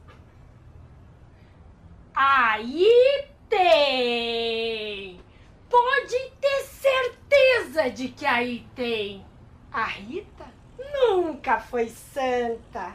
Aí 2.13 3.29
tem! 3.47 5.21
Pode 5.69 6.31
ter 6.41 6.63
certeza 6.65 7.89
de 7.89 8.09
que 8.09 8.25
aí 8.25 8.67
tem. 8.75 9.25
A 9.71 9.85
Rita 9.85 10.56
nunca 10.93 11.59
foi 11.59 11.89
santa. 11.89 12.93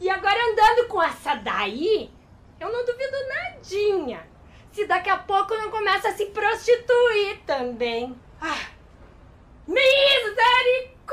E 0.00 0.10
agora 0.10 0.38
andando 0.50 0.88
com 0.88 1.02
essa 1.02 1.34
daí, 1.36 2.10
eu 2.58 2.72
não 2.72 2.84
duvido 2.84 3.16
nadinha. 3.28 4.26
Se 4.72 4.86
daqui 4.86 5.08
a 5.08 5.16
pouco 5.16 5.54
não 5.54 5.70
começa 5.70 6.08
a 6.08 6.12
se 6.12 6.26
prostituir 6.26 7.40
também. 7.46 8.14
Ah, 8.40 8.66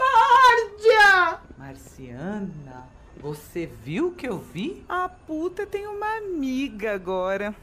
misericórdia! 0.01 1.39
Marciana, 1.57 2.89
você 3.17 3.67
viu 3.67 4.07
o 4.07 4.15
que 4.15 4.27
eu 4.27 4.39
vi? 4.39 4.83
A 4.89 5.07
puta 5.07 5.65
tem 5.67 5.85
uma 5.85 6.17
amiga 6.17 6.93
agora. 6.95 7.55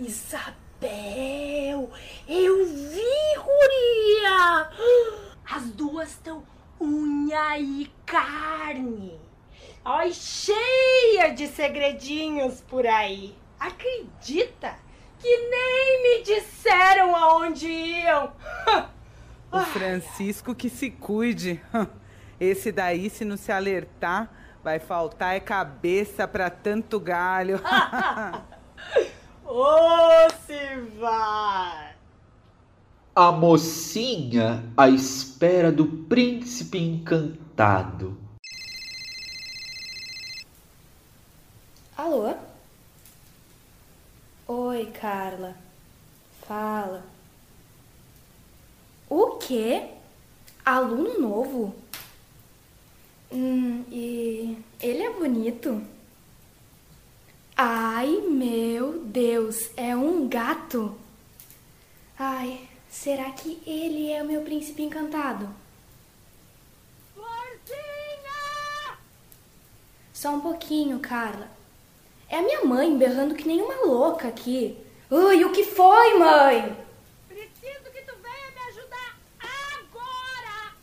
Isabel, 0.00 1.90
eu 2.26 2.66
vi, 2.66 3.36
Guria! 3.36 4.70
As 5.44 5.64
duas 5.70 6.08
estão 6.08 6.42
unha 6.80 7.58
e 7.58 7.90
carne. 8.06 9.18
Ai, 9.84 10.12
cheia 10.12 11.32
de 11.34 11.46
segredinhos 11.46 12.60
por 12.62 12.86
aí. 12.86 13.36
Acredita 13.58 14.76
que 15.18 15.36
nem 15.36 16.02
me 16.02 16.22
disseram 16.24 17.14
aonde 17.14 17.68
iam? 17.68 18.32
O 19.54 19.60
Francisco 19.60 20.52
que 20.52 20.68
se 20.68 20.90
cuide. 20.90 21.62
Esse 22.40 22.72
daí, 22.72 23.08
se 23.08 23.24
não 23.24 23.36
se 23.36 23.52
alertar, 23.52 24.28
vai 24.64 24.80
faltar 24.80 25.36
é 25.36 25.40
cabeça 25.40 26.26
pra 26.26 26.50
tanto 26.50 26.98
galho. 26.98 27.60
Ô, 29.46 30.28
se 30.44 30.80
vai! 30.98 31.93
A 33.16 33.30
mocinha 33.30 34.64
à 34.76 34.88
espera 34.88 35.70
do 35.70 35.86
príncipe 35.86 36.78
encantado. 36.78 38.18
Alô? 41.96 42.34
Oi, 44.48 44.86
Carla. 44.86 45.56
Fala. 46.40 47.04
O 49.08 49.36
quê? 49.36 49.90
Aluno 50.64 51.20
novo? 51.20 51.72
Hum, 53.30 53.84
e 53.92 54.58
ele 54.80 55.02
é 55.04 55.10
bonito? 55.12 55.80
Ai, 57.56 58.08
meu 58.28 59.04
Deus, 59.04 59.70
é 59.76 59.94
um 59.94 60.28
gato? 60.28 60.98
Ai, 62.18 62.73
será 62.94 63.30
que 63.32 63.60
ele 63.66 64.10
é 64.12 64.22
o 64.22 64.26
meu 64.26 64.42
príncipe 64.42 64.82
encantado? 64.82 65.52
Florzinha! 67.12 68.98
Só 70.12 70.30
um 70.30 70.40
pouquinho, 70.40 71.00
Carla. 71.00 71.50
É 72.28 72.38
a 72.38 72.42
minha 72.42 72.64
mãe 72.64 72.96
berrando 72.96 73.34
que 73.34 73.46
nem 73.48 73.60
uma 73.60 73.84
louca 73.84 74.28
aqui. 74.28 74.78
Ui, 75.10 75.44
o 75.44 75.52
que 75.52 75.64
foi, 75.64 76.18
mãe? 76.18 76.76
Preciso 77.28 77.90
que 77.92 78.02
tu 78.02 78.14
venha 78.22 78.50
me 78.52 78.60
ajudar 78.70 79.18
agora! 79.40 80.76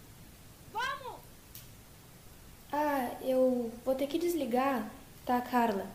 Vamos! 0.74 1.20
Ah, 2.72 3.10
eu 3.22 3.72
vou 3.86 3.96
ter 3.96 4.08
que 4.08 4.20
desligar, 4.20 4.92
tá, 5.26 5.40
Carla? 5.40 5.88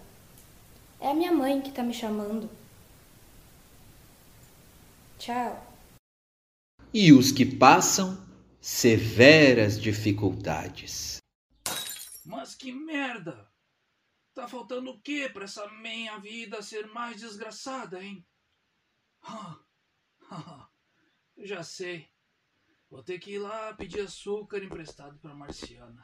É 0.98 1.10
a 1.10 1.14
minha 1.14 1.30
mãe 1.30 1.60
que 1.60 1.70
tá 1.70 1.82
me 1.82 1.92
chamando. 1.92 2.48
Tchau. 5.18 5.65
E 6.98 7.12
os 7.12 7.30
que 7.30 7.44
passam 7.44 8.26
severas 8.58 9.78
dificuldades. 9.78 11.18
Mas 12.24 12.54
que 12.54 12.72
merda! 12.72 13.52
Tá 14.32 14.48
faltando 14.48 14.92
o 14.92 15.00
quê 15.02 15.28
pra 15.30 15.44
essa 15.44 15.68
minha 15.72 16.18
vida 16.18 16.62
ser 16.62 16.86
mais 16.86 17.20
desgraçada, 17.20 18.02
hein? 18.02 18.26
Já 21.36 21.62
sei. 21.62 22.08
Vou 22.88 23.02
ter 23.02 23.18
que 23.18 23.32
ir 23.32 23.40
lá 23.40 23.74
pedir 23.74 24.00
açúcar 24.00 24.64
emprestado 24.64 25.18
pra 25.18 25.34
Marciana. 25.34 26.02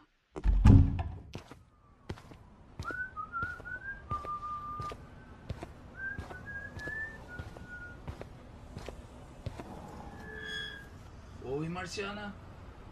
Marciana. 11.92 12.34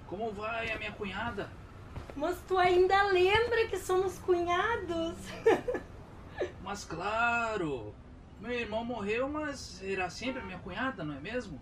Como 0.06 0.30
vai 0.32 0.70
a 0.70 0.76
minha 0.76 0.92
cunhada? 0.92 1.48
Mas 2.14 2.38
tu 2.46 2.58
ainda 2.58 3.04
lembra 3.04 3.66
que 3.66 3.78
somos 3.78 4.18
cunhados? 4.18 5.16
Mas 6.62 6.84
claro! 6.84 7.94
Meu 8.38 8.52
irmão 8.52 8.84
morreu, 8.84 9.28
mas 9.28 9.82
era 9.82 10.08
sempre 10.08 10.42
minha 10.42 10.58
cunhada, 10.58 11.04
não 11.04 11.14
é 11.14 11.20
mesmo? 11.20 11.60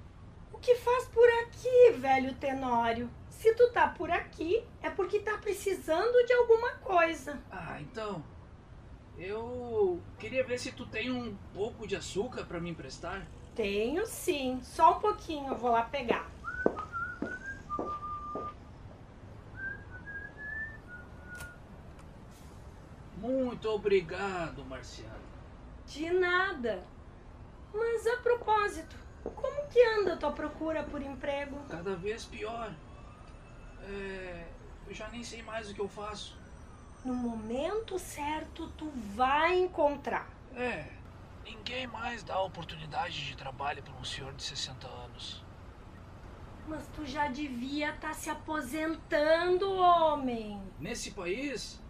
O 0.52 0.58
que 0.58 0.76
faz 0.76 1.06
por 1.06 1.28
aqui, 1.42 1.92
velho 1.98 2.34
Tenório? 2.36 3.10
Se 3.28 3.52
tu 3.54 3.70
tá 3.72 3.88
por 3.88 4.10
aqui, 4.10 4.64
é 4.80 4.88
porque 4.88 5.18
tá 5.18 5.38
precisando 5.38 6.24
de 6.24 6.32
alguma 6.32 6.72
coisa. 6.74 7.40
Ah, 7.50 7.80
então. 7.80 8.22
Eu 9.18 10.00
queria 10.18 10.44
ver 10.44 10.58
se 10.58 10.70
tu 10.70 10.86
tem 10.86 11.10
um 11.10 11.36
pouco 11.52 11.86
de 11.86 11.96
açúcar 11.96 12.44
para 12.44 12.60
me 12.60 12.70
emprestar. 12.70 13.26
Tenho 13.56 14.06
sim. 14.06 14.60
Só 14.62 14.98
um 14.98 15.00
pouquinho, 15.00 15.48
eu 15.48 15.56
vou 15.56 15.72
lá 15.72 15.82
pegar. 15.82 16.37
Muito 23.58 23.70
obrigado, 23.70 24.64
Marciano. 24.66 25.18
De 25.84 26.08
nada. 26.12 26.84
Mas 27.74 28.06
a 28.06 28.18
propósito, 28.18 28.94
como 29.24 29.66
que 29.66 29.82
anda 29.98 30.14
a 30.14 30.16
tua 30.16 30.30
procura 30.30 30.84
por 30.84 31.02
emprego? 31.02 31.58
Cada 31.68 31.96
vez 31.96 32.24
pior. 32.24 32.72
É, 33.82 34.46
eu 34.86 34.94
já 34.94 35.08
nem 35.08 35.24
sei 35.24 35.42
mais 35.42 35.68
o 35.68 35.74
que 35.74 35.80
eu 35.80 35.88
faço. 35.88 36.38
No 37.04 37.12
momento 37.12 37.98
certo, 37.98 38.68
tu 38.78 38.92
vai 39.16 39.58
encontrar. 39.58 40.30
É, 40.54 40.92
ninguém 41.44 41.88
mais 41.88 42.22
dá 42.22 42.40
oportunidade 42.40 43.26
de 43.26 43.36
trabalho 43.36 43.82
para 43.82 43.94
um 43.94 44.04
senhor 44.04 44.32
de 44.34 44.42
60 44.44 44.86
anos. 44.86 45.44
Mas 46.68 46.86
tu 46.94 47.04
já 47.04 47.26
devia 47.26 47.88
estar 47.88 48.08
tá 48.10 48.14
se 48.14 48.30
aposentando, 48.30 49.68
homem. 49.68 50.62
Nesse 50.78 51.10
país? 51.10 51.82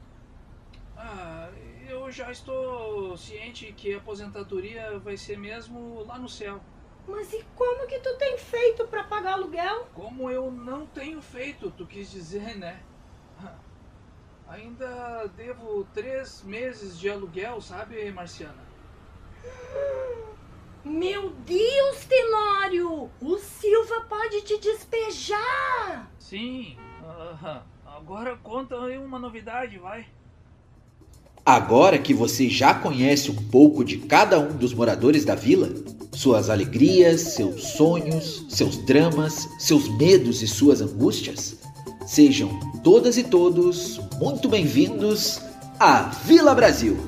Ah, 1.01 1.49
eu 1.89 2.11
já 2.11 2.31
estou 2.33 3.17
ciente 3.17 3.73
que 3.73 3.95
a 3.95 3.99
aposentadoria 3.99 4.99
vai 4.99 5.17
ser 5.17 5.39
mesmo 5.39 6.05
lá 6.05 6.19
no 6.19 6.29
céu. 6.29 6.61
Mas 7.07 7.33
e 7.33 7.45
como 7.55 7.87
que 7.87 8.01
tu 8.01 8.17
tem 8.17 8.37
feito 8.37 8.87
para 8.89 9.05
pagar 9.05 9.35
aluguel? 9.35 9.87
Como 9.95 10.29
eu 10.29 10.51
não 10.51 10.87
tenho 10.87 11.23
feito, 11.23 11.71
tu 11.71 11.87
quis 11.87 12.11
dizer, 12.11 12.57
né? 12.57 12.83
Ainda 14.49 15.27
devo 15.37 15.87
três 15.95 16.43
meses 16.43 16.99
de 16.99 17.09
aluguel, 17.09 17.61
sabe, 17.61 18.11
Marciana? 18.11 18.67
Meu 20.85 21.31
Deus, 21.31 22.05
Tenório! 22.07 23.11
O 23.21 23.39
Silva 23.39 24.01
pode 24.09 24.43
te 24.43 24.59
despejar! 24.59 26.11
Sim, 26.19 26.77
uh, 27.01 27.63
agora 27.87 28.37
conta 28.39 28.83
aí 28.85 28.99
uma 28.99 29.19
novidade, 29.19 29.79
vai. 29.79 30.07
Agora 31.49 31.97
que 31.97 32.13
você 32.13 32.47
já 32.47 32.75
conhece 32.75 33.31
um 33.31 33.35
pouco 33.35 33.83
de 33.83 33.97
cada 33.97 34.39
um 34.39 34.55
dos 34.55 34.75
moradores 34.75 35.25
da 35.25 35.35
vila, 35.35 35.71
suas 36.13 36.51
alegrias, 36.51 37.23
seus 37.23 37.69
sonhos, 37.69 38.45
seus 38.51 38.77
dramas, 38.85 39.49
seus 39.59 39.89
medos 39.97 40.43
e 40.43 40.47
suas 40.47 40.83
angústias, 40.83 41.57
sejam 42.07 42.61
todas 42.85 43.17
e 43.17 43.23
todos 43.23 43.99
muito 44.21 44.47
bem-vindos 44.47 45.41
à 45.81 46.11
Vila 46.27 46.55
Brasil. 46.55 46.99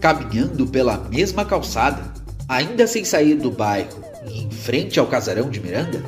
Caminhando 0.00 0.64
pela 0.68 0.96
mesma 0.96 1.44
calçada, 1.44 2.04
ainda 2.48 2.86
sem 2.86 3.04
sair 3.04 3.34
do 3.34 3.50
bairro 3.50 4.00
e 4.30 4.42
em 4.44 4.50
frente 4.52 5.00
ao 5.00 5.08
casarão 5.08 5.50
de 5.50 5.58
Miranda, 5.58 6.04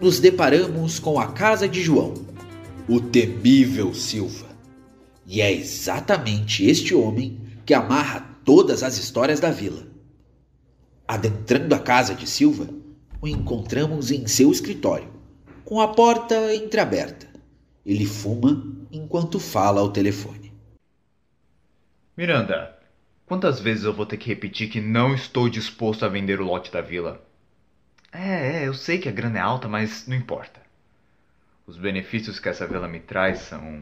nos 0.00 0.18
deparamos 0.18 0.98
com 0.98 1.20
a 1.20 1.28
casa 1.28 1.68
de 1.68 1.80
João 1.80 2.29
o 2.90 3.00
temível 3.00 3.94
Silva. 3.94 4.48
E 5.24 5.40
é 5.40 5.52
exatamente 5.52 6.68
este 6.68 6.92
homem 6.92 7.40
que 7.64 7.72
amarra 7.72 8.36
todas 8.44 8.82
as 8.82 8.98
histórias 8.98 9.38
da 9.38 9.48
vila. 9.48 9.86
Adentrando 11.06 11.72
a 11.72 11.78
casa 11.78 12.16
de 12.16 12.26
Silva, 12.26 12.68
o 13.22 13.28
encontramos 13.28 14.10
em 14.10 14.26
seu 14.26 14.50
escritório, 14.50 15.08
com 15.64 15.80
a 15.80 15.86
porta 15.86 16.52
entreaberta. 16.52 17.28
Ele 17.86 18.04
fuma 18.04 18.60
enquanto 18.90 19.38
fala 19.38 19.80
ao 19.80 19.92
telefone. 19.92 20.52
Miranda, 22.16 22.76
quantas 23.24 23.60
vezes 23.60 23.84
eu 23.84 23.94
vou 23.94 24.04
ter 24.04 24.16
que 24.16 24.28
repetir 24.28 24.68
que 24.68 24.80
não 24.80 25.14
estou 25.14 25.48
disposto 25.48 26.04
a 26.04 26.08
vender 26.08 26.40
o 26.40 26.44
lote 26.44 26.72
da 26.72 26.80
vila? 26.80 27.24
É, 28.12 28.62
é, 28.62 28.66
eu 28.66 28.74
sei 28.74 28.98
que 28.98 29.08
a 29.08 29.12
grana 29.12 29.38
é 29.38 29.42
alta, 29.42 29.68
mas 29.68 30.08
não 30.08 30.16
importa. 30.16 30.60
Os 31.70 31.76
benefícios 31.76 32.40
que 32.40 32.48
essa 32.48 32.66
vila 32.66 32.88
me 32.88 32.98
traz 32.98 33.42
são 33.42 33.80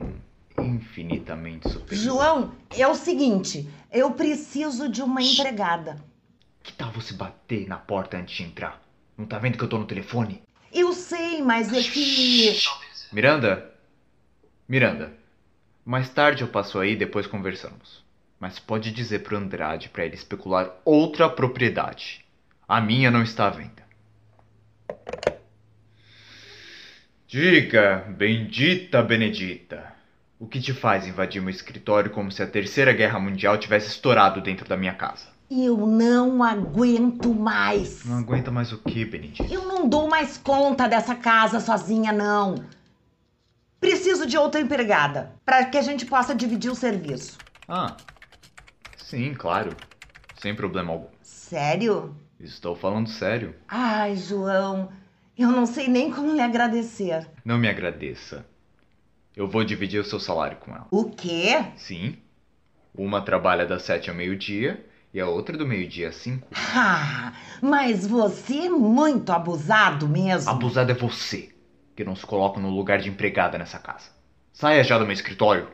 infinitamente 0.58 1.70
superiores. 1.70 2.04
João, 2.04 2.54
é 2.76 2.86
o 2.86 2.94
seguinte, 2.94 3.66
eu 3.90 4.10
preciso 4.10 4.90
de 4.90 5.00
uma 5.00 5.22
empregada. 5.22 5.96
Que 6.62 6.70
tal 6.70 6.92
você 6.92 7.14
bater 7.14 7.66
na 7.66 7.78
porta 7.78 8.18
antes 8.18 8.36
de 8.36 8.42
entrar? 8.42 8.78
Não 9.16 9.24
tá 9.24 9.38
vendo 9.38 9.56
que 9.56 9.64
eu 9.64 9.68
tô 9.70 9.78
no 9.78 9.86
telefone? 9.86 10.42
Eu 10.70 10.92
sei, 10.92 11.40
mas 11.40 11.72
é 11.72 11.82
que. 11.82 12.60
Miranda? 13.10 13.72
Miranda, 14.68 15.14
mais 15.82 16.10
tarde 16.10 16.42
eu 16.42 16.48
passo 16.48 16.78
aí 16.78 16.92
e 16.92 16.96
depois 16.96 17.26
conversamos. 17.26 18.04
Mas 18.38 18.58
pode 18.58 18.92
dizer 18.92 19.20
pro 19.20 19.38
Andrade 19.38 19.88
para 19.88 20.04
ele 20.04 20.14
especular 20.14 20.76
outra 20.84 21.26
propriedade. 21.26 22.22
A 22.68 22.82
minha 22.82 23.10
não 23.10 23.22
está 23.22 23.46
à 23.46 23.50
venda. 23.50 23.82
Diga, 27.28 28.06
bendita 28.16 29.02
Benedita, 29.02 29.92
o 30.38 30.46
que 30.46 30.58
te 30.62 30.72
faz 30.72 31.06
invadir 31.06 31.42
meu 31.42 31.50
escritório 31.50 32.10
como 32.10 32.32
se 32.32 32.42
a 32.42 32.46
Terceira 32.46 32.90
Guerra 32.90 33.20
Mundial 33.20 33.58
tivesse 33.58 33.88
estourado 33.88 34.40
dentro 34.40 34.66
da 34.66 34.78
minha 34.78 34.94
casa? 34.94 35.26
Eu 35.50 35.76
não 35.86 36.42
aguento 36.42 37.34
mais. 37.34 38.02
Não 38.06 38.16
aguenta 38.16 38.50
mais 38.50 38.72
o 38.72 38.78
que, 38.78 39.04
Benedita? 39.04 39.52
Eu 39.52 39.66
não 39.66 39.86
dou 39.86 40.08
mais 40.08 40.38
conta 40.38 40.88
dessa 40.88 41.14
casa 41.14 41.60
sozinha, 41.60 42.12
não. 42.12 42.54
Preciso 43.78 44.24
de 44.24 44.38
outra 44.38 44.62
empregada 44.62 45.34
para 45.44 45.66
que 45.66 45.76
a 45.76 45.82
gente 45.82 46.06
possa 46.06 46.34
dividir 46.34 46.70
o 46.70 46.74
serviço. 46.74 47.36
Ah, 47.68 47.94
sim, 48.96 49.34
claro. 49.34 49.76
Sem 50.40 50.54
problema 50.54 50.92
algum. 50.92 51.08
Sério? 51.20 52.16
Estou 52.40 52.74
falando 52.74 53.10
sério. 53.10 53.54
Ai, 53.68 54.16
João. 54.16 54.88
Eu 55.38 55.52
não 55.52 55.66
sei 55.66 55.86
nem 55.86 56.10
como 56.10 56.34
lhe 56.34 56.40
agradecer. 56.40 57.28
Não 57.44 57.56
me 57.56 57.68
agradeça. 57.68 58.44
Eu 59.36 59.46
vou 59.46 59.62
dividir 59.62 60.00
o 60.00 60.04
seu 60.04 60.18
salário 60.18 60.56
com 60.56 60.74
ela. 60.74 60.88
O 60.90 61.10
quê? 61.10 61.64
Sim. 61.76 62.18
Uma 62.92 63.22
trabalha 63.22 63.64
das 63.64 63.84
sete 63.84 64.10
ao 64.10 64.16
meio-dia 64.16 64.84
e 65.14 65.20
a 65.20 65.28
outra 65.28 65.56
do 65.56 65.64
meio-dia 65.64 66.08
às 66.08 66.16
cinco. 66.16 66.48
Ah, 66.74 67.32
mas 67.62 68.04
você 68.04 68.66
é 68.66 68.68
muito 68.68 69.30
abusado 69.30 70.08
mesmo. 70.08 70.50
Abusado 70.50 70.90
é 70.90 70.94
você, 70.94 71.54
que 71.94 72.04
não 72.04 72.16
se 72.16 72.26
coloca 72.26 72.58
no 72.58 72.70
lugar 72.70 72.98
de 72.98 73.08
empregada 73.08 73.56
nessa 73.56 73.78
casa. 73.78 74.10
Saia 74.52 74.82
já 74.82 74.98
do 74.98 75.04
meu 75.04 75.12
escritório. 75.12 75.68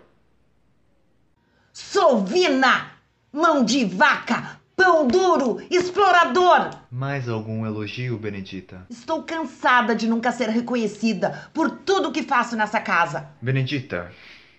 Sovina! 1.73 2.91
Mão 3.33 3.65
de 3.65 3.87
vaca! 3.87 4.61
Pão 4.77 5.07
duro, 5.07 5.65
explorador! 5.71 6.71
Mais 6.91 7.29
algum 7.29 7.65
elogio, 7.65 8.19
Benedita? 8.19 8.85
Estou 8.91 9.23
cansada 9.23 9.95
de 9.95 10.09
nunca 10.09 10.33
ser 10.33 10.49
reconhecida 10.49 11.49
por 11.55 11.71
tudo 11.71 12.11
que 12.11 12.25
faço 12.25 12.57
nessa 12.57 12.81
casa. 12.81 13.29
Benedita, 13.41 14.11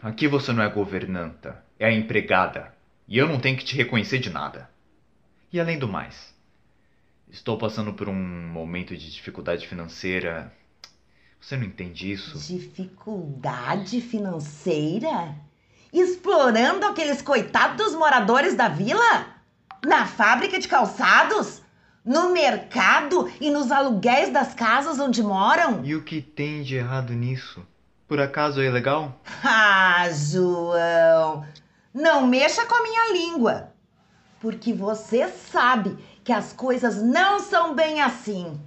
aqui 0.02 0.28
você 0.28 0.54
não 0.54 0.64
é 0.64 0.70
governanta, 0.70 1.64
é 1.78 1.88
a 1.88 1.94
empregada. 1.94 2.74
E 3.08 3.18
eu 3.18 3.28
não 3.28 3.40
tenho 3.40 3.58
que 3.58 3.66
te 3.66 3.76
reconhecer 3.76 4.20
de 4.20 4.30
nada. 4.30 4.70
E 5.52 5.60
além 5.60 5.78
do 5.78 5.88
mais, 5.88 6.34
estou 7.30 7.58
passando 7.58 7.94
por 7.94 8.08
um 8.08 8.16
momento 8.16 8.96
de 8.96 9.12
dificuldade 9.12 9.68
financeira. 9.68 10.52
Você 11.42 11.58
não 11.58 11.66
entende 11.66 12.12
isso? 12.12 12.40
Dificuldade 12.40 14.00
financeira? 14.00 15.36
Explorando 15.94 16.86
aqueles 16.86 17.22
coitados 17.22 17.94
moradores 17.94 18.56
da 18.56 18.70
vila? 18.70 19.35
Na 19.86 20.08
fábrica 20.08 20.58
de 20.58 20.68
calçados? 20.68 21.62
No 22.04 22.32
mercado 22.32 23.32
e 23.40 23.52
nos 23.52 23.72
aluguéis 23.72 24.32
das 24.32 24.52
casas 24.52 25.00
onde 25.00 25.22
moram? 25.22 25.86
E 25.86 25.96
o 25.96 26.04
que 26.04 26.22
tem 26.22 26.64
de 26.64 26.76
errado 26.76 27.14
nisso? 27.14 27.64
Por 28.08 28.20
acaso 28.20 28.62
é 28.62 28.66
ilegal? 28.66 29.20
Ah, 29.44 30.10
João, 30.12 31.46
não 31.94 32.26
mexa 32.26 32.66
com 32.66 32.74
a 32.74 32.82
minha 32.82 33.14
língua. 33.14 33.70
Porque 34.42 34.74
você 34.74 35.28
sabe 35.28 35.96
que 36.24 36.34
as 36.34 36.52
coisas 36.52 37.02
não 37.04 37.40
são 37.40 37.76
bem 37.76 38.02
assim. 38.02 38.60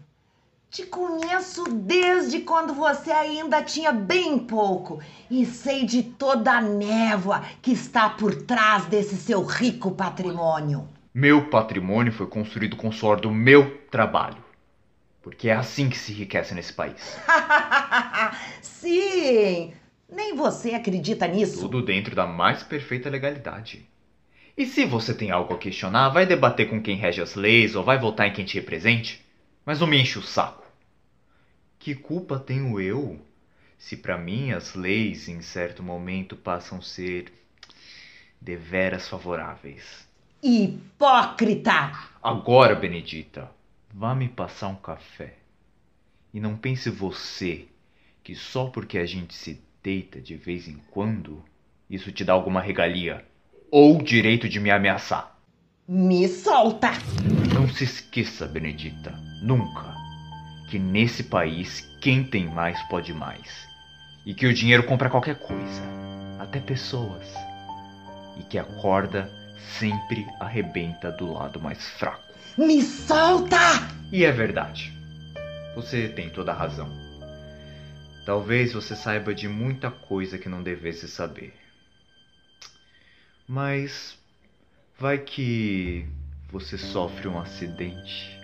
Te 0.70 0.86
conheço 0.86 1.64
desde 1.64 2.40
quando 2.40 2.72
você 2.74 3.10
ainda 3.10 3.60
tinha 3.62 3.90
bem 3.90 4.38
pouco 4.38 5.00
e 5.28 5.44
sei 5.44 5.84
de 5.84 6.04
toda 6.04 6.52
a 6.52 6.60
névoa 6.60 7.42
que 7.60 7.72
está 7.72 8.08
por 8.08 8.34
trás 8.42 8.84
desse 8.86 9.16
seu 9.16 9.44
rico 9.44 9.90
patrimônio. 9.90 10.88
Meu 11.20 11.48
patrimônio 11.48 12.12
foi 12.12 12.28
construído 12.28 12.76
com 12.76 12.86
o 12.86 12.92
suor 12.92 13.20
do 13.20 13.28
meu 13.28 13.76
trabalho. 13.90 14.40
Porque 15.20 15.48
é 15.48 15.52
assim 15.52 15.90
que 15.90 15.98
se 15.98 16.12
enriquece 16.12 16.54
nesse 16.54 16.72
país. 16.72 17.18
Sim! 18.62 19.74
Nem 20.08 20.36
você 20.36 20.76
acredita 20.76 21.26
nisso. 21.26 21.58
Tudo 21.58 21.82
dentro 21.82 22.14
da 22.14 22.24
mais 22.24 22.62
perfeita 22.62 23.10
legalidade. 23.10 23.84
E 24.56 24.64
se 24.64 24.84
você 24.84 25.12
tem 25.12 25.32
algo 25.32 25.54
a 25.54 25.58
questionar, 25.58 26.10
vai 26.10 26.24
debater 26.24 26.70
com 26.70 26.80
quem 26.80 26.94
rege 26.94 27.20
as 27.20 27.34
leis 27.34 27.74
ou 27.74 27.82
vai 27.82 27.98
votar 27.98 28.28
em 28.28 28.32
quem 28.32 28.44
te 28.44 28.54
represente. 28.54 29.26
Mas 29.66 29.80
não 29.80 29.88
me 29.88 30.00
enche 30.00 30.20
o 30.20 30.22
saco. 30.22 30.64
Que 31.80 31.96
culpa 31.96 32.38
tenho 32.38 32.80
eu 32.80 33.20
se 33.76 33.96
para 33.96 34.16
mim 34.16 34.52
as 34.52 34.76
leis 34.76 35.28
em 35.28 35.42
certo 35.42 35.82
momento 35.82 36.36
passam 36.36 36.78
a 36.78 36.82
ser 36.82 37.32
deveras 38.40 39.08
favoráveis? 39.08 40.07
Hipócrita! 40.40 41.90
Agora, 42.22 42.76
Benedita, 42.76 43.50
vá 43.92 44.14
me 44.14 44.28
passar 44.28 44.68
um 44.68 44.76
café. 44.76 45.34
E 46.32 46.38
não 46.38 46.56
pense 46.56 46.88
você 46.90 47.66
que 48.22 48.36
só 48.36 48.66
porque 48.66 48.98
a 48.98 49.04
gente 49.04 49.34
se 49.34 49.60
deita 49.82 50.20
de 50.20 50.36
vez 50.36 50.68
em 50.68 50.80
quando, 50.92 51.42
isso 51.90 52.12
te 52.12 52.24
dá 52.24 52.34
alguma 52.34 52.60
regalia 52.60 53.26
ou 53.68 54.00
direito 54.00 54.48
de 54.48 54.60
me 54.60 54.70
ameaçar. 54.70 55.36
Me 55.88 56.28
solta! 56.28 56.92
Não 57.52 57.68
se 57.68 57.82
esqueça, 57.82 58.46
Benedita, 58.46 59.10
nunca, 59.42 59.92
que 60.70 60.78
nesse 60.78 61.24
país 61.24 61.80
quem 62.00 62.22
tem 62.22 62.46
mais 62.46 62.80
pode 62.84 63.12
mais. 63.12 63.66
E 64.24 64.32
que 64.34 64.46
o 64.46 64.54
dinheiro 64.54 64.84
compra 64.84 65.10
qualquer 65.10 65.40
coisa, 65.40 65.82
até 66.38 66.60
pessoas. 66.60 67.26
E 68.38 68.44
que 68.44 68.56
a 68.56 68.62
corda 68.62 69.36
sempre 69.78 70.26
arrebenta 70.40 71.10
do 71.10 71.32
lado 71.32 71.60
mais 71.60 71.88
fraco. 71.90 72.22
Me 72.56 72.82
solta! 72.82 73.56
E 74.12 74.24
é 74.24 74.32
verdade. 74.32 74.92
Você 75.74 76.08
tem 76.08 76.30
toda 76.30 76.52
a 76.52 76.54
razão. 76.54 76.88
Talvez 78.24 78.72
você 78.72 78.96
saiba 78.96 79.34
de 79.34 79.48
muita 79.48 79.90
coisa 79.90 80.38
que 80.38 80.48
não 80.48 80.62
devesse 80.62 81.08
saber. 81.08 81.54
Mas 83.46 84.18
vai 84.98 85.18
que 85.18 86.06
você 86.50 86.76
sofre 86.76 87.28
um 87.28 87.40
acidente. 87.40 88.36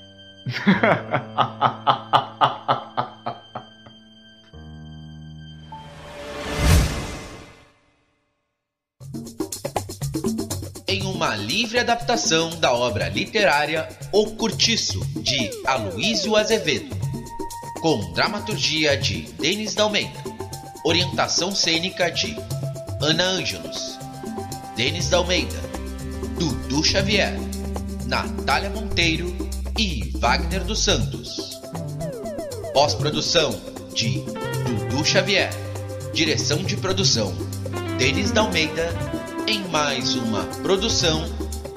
livre 11.35 11.79
adaptação 11.79 12.51
da 12.59 12.73
obra 12.73 13.09
literária 13.09 13.89
O 14.13 14.27
Curtiço, 14.33 15.01
de 15.23 15.51
Aloísio 15.67 16.37
Azevedo, 16.37 16.95
com 17.81 18.13
dramaturgia 18.13 18.97
de 18.97 19.23
Denis 19.41 19.75
Dalmeida, 19.75 20.23
orientação 20.85 21.55
cênica 21.55 22.11
de 22.11 22.37
Ana 23.01 23.25
Ângelos, 23.25 23.99
Denis 24.77 25.09
Dalmeida, 25.09 25.57
Dudu 26.39 26.83
Xavier, 26.83 27.35
Natália 28.07 28.71
Monteiro 28.71 29.35
e 29.79 30.11
Wagner 30.19 30.65
dos 30.65 30.81
Santos. 30.81 31.61
Pós-produção 32.73 33.59
de 33.95 34.21
Dudu 34.65 35.05
Xavier. 35.05 35.51
Direção 36.13 36.63
de 36.63 36.77
produção 36.77 37.35
Denis 37.99 38.31
Dalmeida 38.31 39.14
em 39.47 39.63
mais 39.69 40.15
uma 40.15 40.45
produção 40.63 41.29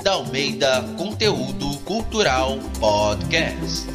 da 0.02 0.14
Almeida 0.14 0.84
Conteúdo 0.98 1.78
Cultural 1.80 2.58
Podcast. 2.80 3.88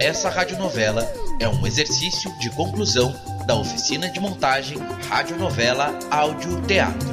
Essa 0.00 0.28
radionovela 0.28 1.06
é 1.38 1.48
um 1.48 1.64
exercício 1.64 2.36
de 2.40 2.50
conclusão 2.50 3.14
da 3.46 3.54
oficina 3.54 4.08
de 4.10 4.18
montagem 4.18 4.76
Radionovela 5.08 5.96
Áudio 6.10 6.60
Teatro, 6.62 7.08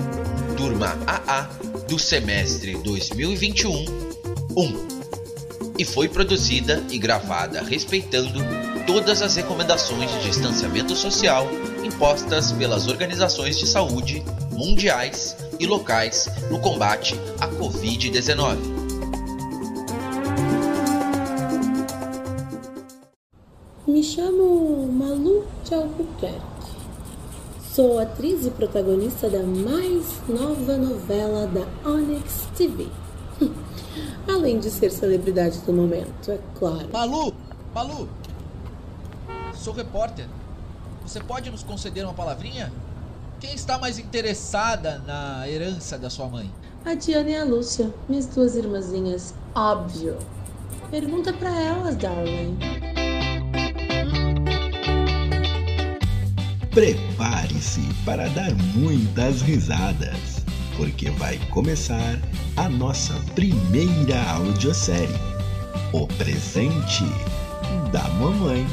turma 0.57 0.97
AA 1.05 1.43
do 1.87 1.99
semestre 1.99 2.75
2021 2.77 3.85
1. 4.57 4.87
E 5.77 5.85
foi 5.85 6.09
produzida 6.09 6.83
e 6.89 6.97
gravada 6.97 7.61
respeitando 7.61 8.39
todas 8.87 9.21
as 9.21 9.35
recomendações 9.35 10.11
de 10.11 10.23
distanciamento 10.23 10.95
social 10.95 11.47
impostas 11.83 12.51
pelas 12.51 12.87
organizações 12.87 13.59
de 13.59 13.67
saúde 13.67 14.23
mundiais 14.61 15.35
e 15.59 15.65
locais 15.65 16.29
no 16.51 16.59
combate 16.59 17.15
à 17.39 17.47
Covid-19. 17.47 18.57
Me 23.87 24.03
chamo 24.03 24.87
Malu 24.87 25.47
de 25.63 25.73
Albuquerque. 25.73 26.41
Sou 27.73 27.97
atriz 27.97 28.45
e 28.45 28.51
protagonista 28.51 29.27
da 29.27 29.41
mais 29.41 30.05
nova 30.29 30.77
novela 30.77 31.47
da 31.47 31.65
Onyx 31.89 32.47
TV. 32.55 32.87
Além 34.29 34.59
de 34.59 34.69
ser 34.69 34.91
celebridade 34.91 35.57
do 35.61 35.73
momento, 35.73 36.29
é 36.29 36.37
claro. 36.59 36.87
Malu! 36.93 37.33
Malu! 37.73 38.07
Sou 39.55 39.73
repórter. 39.73 40.27
Você 41.01 41.19
pode 41.19 41.49
nos 41.49 41.63
conceder 41.63 42.05
uma 42.05 42.13
palavrinha? 42.13 42.71
Quem 43.41 43.55
está 43.55 43.79
mais 43.79 43.97
interessada 43.97 44.99
na 44.99 45.49
herança 45.49 45.97
da 45.97 46.11
sua 46.11 46.27
mãe? 46.27 46.47
A 46.85 46.93
Diana 46.93 47.29
e 47.31 47.35
a 47.35 47.43
Lúcia, 47.43 47.91
minhas 48.07 48.27
duas 48.27 48.55
irmãzinhas, 48.55 49.33
óbvio. 49.55 50.15
Pergunta 50.91 51.33
pra 51.33 51.49
elas, 51.49 51.95
darling. 51.95 52.55
Prepare-se 56.69 57.81
para 58.05 58.29
dar 58.29 58.53
muitas 58.75 59.41
risadas, 59.41 60.45
porque 60.77 61.09
vai 61.09 61.39
começar 61.49 62.19
a 62.57 62.69
nossa 62.69 63.15
primeira 63.33 64.21
audiosérie, 64.33 65.09
O 65.91 66.05
Presente 66.05 67.05
da 67.91 68.07
Mamãe. 68.19 68.67